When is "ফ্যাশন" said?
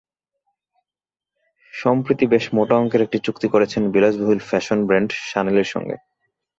4.49-4.79